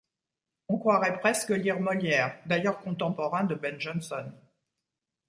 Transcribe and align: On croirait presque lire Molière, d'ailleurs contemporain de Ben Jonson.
On 0.67 0.79
croirait 0.79 1.19
presque 1.19 1.51
lire 1.51 1.79
Molière, 1.79 2.35
d'ailleurs 2.47 2.79
contemporain 2.79 3.43
de 3.43 3.53
Ben 3.53 3.79
Jonson. 3.79 4.31